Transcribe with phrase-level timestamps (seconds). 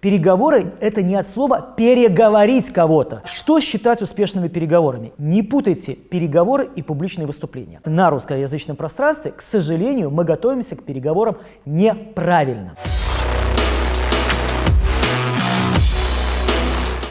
[0.00, 3.20] Переговоры– это не от слова «переговорить кого-то».
[3.24, 5.10] Что считать успешными переговорами?
[5.18, 7.80] Не путайте переговоры и публичные выступления.
[7.84, 12.76] На русскоязычном пространстве, к сожалению, мы готовимся к переговорам неправильно.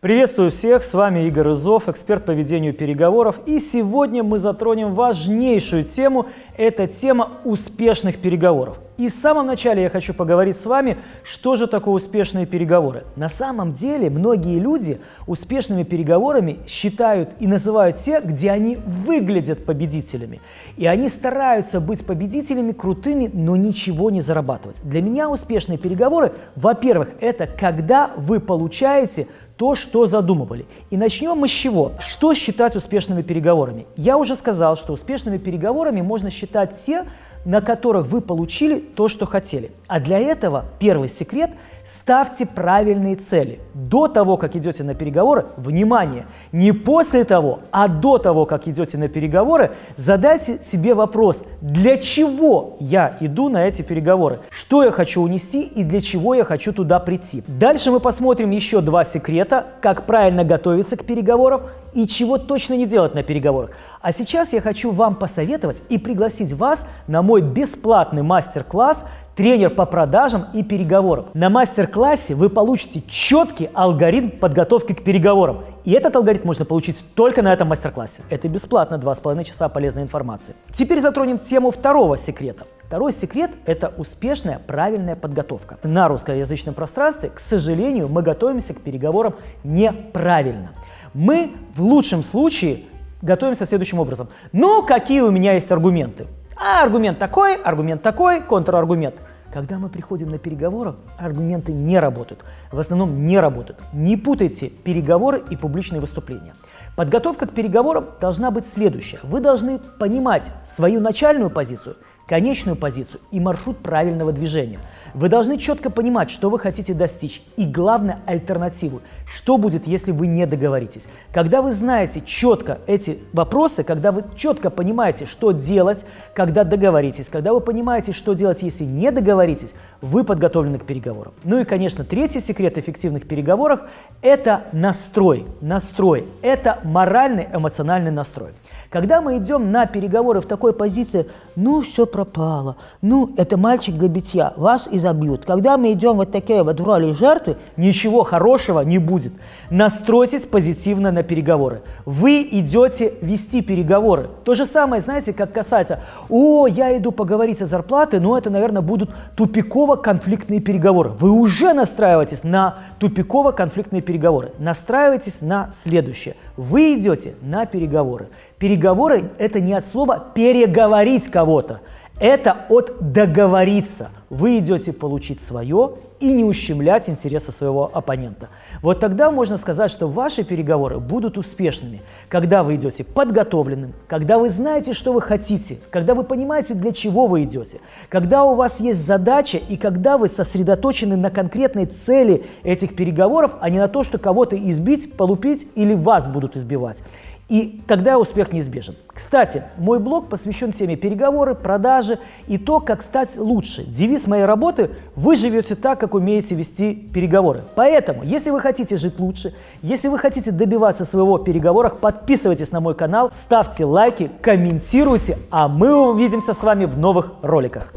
[0.00, 3.40] Приветствую всех, с вами Игорь Изов, эксперт по ведению переговоров.
[3.44, 8.78] И сегодня мы затронем важнейшую тему, это тема успешных переговоров.
[9.00, 13.04] И в самом начале я хочу поговорить с вами, что же такое успешные переговоры.
[13.16, 20.42] На самом деле многие люди успешными переговорами считают и называют те, где они выглядят победителями.
[20.76, 24.78] И они стараются быть победителями крутыми, но ничего не зарабатывать.
[24.84, 29.28] Для меня успешные переговоры, во-первых, это когда вы получаете
[29.60, 30.64] то, что задумывали.
[30.88, 31.92] И начнем мы с чего?
[31.98, 33.84] Что считать успешными переговорами?
[33.94, 37.04] Я уже сказал, что успешными переговорами можно считать те,
[37.44, 39.70] на которых вы получили то, что хотели.
[39.86, 41.50] А для этого первый секрет–
[41.84, 43.60] ставьте правильные цели.
[43.74, 48.98] До того, как идете на переговоры, внимание, не после того, а до того, как идете
[48.98, 55.22] на переговоры, задайте себе вопрос, для чего я иду на эти переговоры, что я хочу
[55.22, 57.42] унести и для чего я хочу туда прийти.
[57.46, 59.49] Дальше мы посмотрим еще два секрета,
[59.80, 61.62] как правильно готовиться к переговорам
[61.92, 63.70] и чего точно не делать на переговорах.
[64.00, 69.04] А сейчас я хочу вам посоветовать и пригласить вас на мой бесплатный мастер-класс
[69.40, 71.28] тренер по продажам и переговорам.
[71.32, 75.64] На мастер-классе вы получите четкий алгоритм подготовки к переговорам.
[75.86, 78.20] И этот алгоритм можно получить только на этом мастер-классе.
[78.28, 80.54] Это бесплатно, 2,5 часа полезной информации.
[80.74, 82.66] Теперь затронем тему второго секрета.
[82.84, 85.78] Второй секрет– это успешная, правильная подготовка.
[85.84, 90.72] На русскоязычном пространстве, к сожалению, мы готовимся к переговорам неправильно.
[91.14, 92.80] Мы в лучшем случае
[93.22, 94.28] готовимся следующим образом.
[94.52, 96.26] Ну, какие у меня есть аргументы?
[96.62, 99.14] А аргумент такой, аргумент такой, контраргумент.
[99.50, 102.44] Когда мы приходим на переговоры, аргументы не работают.
[102.70, 103.80] В основном не работают.
[103.94, 106.54] Не путайте переговоры и публичные выступления.
[107.00, 109.20] Подготовка к переговорам должна быть следующая.
[109.22, 111.96] Вы должны понимать свою начальную позицию–
[112.30, 114.78] конечную позицию и маршрут правильного движения.
[115.14, 119.02] Вы должны четко понимать, что вы хотите достичь и, главное, альтернативу.
[119.26, 121.08] Что будет, если вы не договоритесь?
[121.32, 127.52] Когда вы знаете четко эти вопросы, когда вы четко понимаете, что делать, когда договоритесь, когда
[127.52, 131.32] вы понимаете, что делать, если не договоритесь, вы подготовлены к переговорам.
[131.42, 133.80] Ну и, конечно, третий секрет эффективных переговоров–
[134.22, 135.46] это настрой.
[135.60, 138.50] Настрой– это моральный, эмоциональный настрой.
[138.90, 144.08] Когда мы идем на переговоры в такой позиции, ну, все пропало, ну, это мальчик для
[144.08, 145.44] битья, вас и забьют.
[145.44, 149.32] Когда мы идем вот такие вот в роли жертвы, ничего хорошего не будет.
[149.70, 151.82] Настройтесь позитивно на переговоры.
[152.04, 154.28] Вы идете вести переговоры.
[154.44, 158.82] То же самое, знаете, как касается, о, я иду поговорить о зарплате, но это, наверное,
[158.82, 161.10] будут тупиково-конфликтные переговоры.
[161.10, 164.50] Вы уже настраиваетесь на тупиково-конфликтные переговоры.
[164.58, 166.34] Настраивайтесь на следующее.
[166.80, 168.28] Вы идете на переговоры.
[168.58, 171.82] Переговоры– это не от слова «переговорить кого-то»,
[172.20, 174.10] это от договориться.
[174.28, 178.50] Вы идете получить свое и не ущемлять интересы своего оппонента.
[178.82, 184.50] Вот тогда можно сказать, что ваши переговоры будут успешными, когда вы идете подготовленным, когда вы
[184.50, 189.04] знаете, что вы хотите, когда вы понимаете, для чего вы идете, когда у вас есть
[189.04, 194.18] задача и когда вы сосредоточены на конкретной цели этих переговоров, а не на то, что
[194.18, 197.02] кого-то избить, полупить или вас будут избивать.
[197.50, 198.94] И тогда успех неизбежен.
[199.08, 203.82] Кстати, мой блог посвящен теме переговоры, продажи и то, как стать лучше.
[203.82, 207.64] Девиз моей работы– вы живете так, как умеете вести переговоры.
[207.74, 209.52] Поэтому, если вы хотите жить лучше,
[209.82, 215.66] если вы хотите добиваться своего в переговорах, подписывайтесь на мой канал, ставьте лайки, комментируйте, а
[215.66, 217.92] мы увидимся с вами в новых роликах.